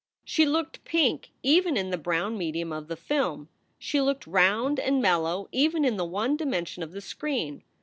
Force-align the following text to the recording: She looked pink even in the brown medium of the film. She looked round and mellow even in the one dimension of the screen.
She 0.25 0.47
looked 0.47 0.83
pink 0.83 1.29
even 1.43 1.77
in 1.77 1.91
the 1.91 1.95
brown 1.99 2.35
medium 2.35 2.73
of 2.73 2.87
the 2.87 2.95
film. 2.95 3.49
She 3.77 4.01
looked 4.01 4.25
round 4.25 4.79
and 4.79 4.99
mellow 4.99 5.47
even 5.51 5.85
in 5.85 5.95
the 5.95 6.05
one 6.05 6.35
dimension 6.35 6.81
of 6.81 6.91
the 6.91 7.01
screen. 7.01 7.61